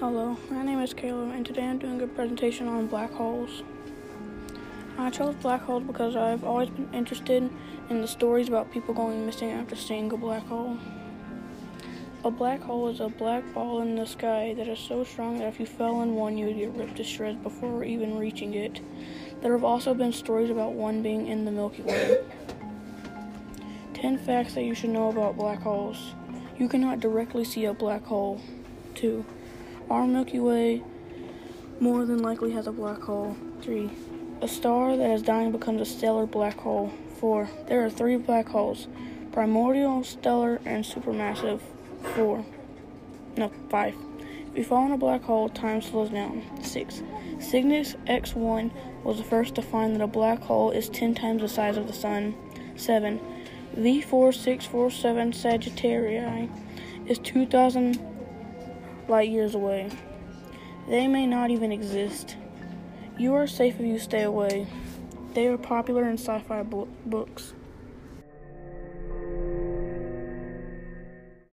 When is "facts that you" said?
24.18-24.76